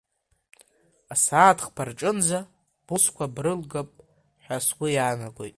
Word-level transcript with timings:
Асааҭ 1.13 1.59
хԥа 1.67 1.83
рҿынӡа 1.87 2.39
бусқәа 2.85 3.25
брылгап 3.35 3.89
ҳәа 4.43 4.57
сгәы 4.65 4.87
иаанагоит. 4.95 5.49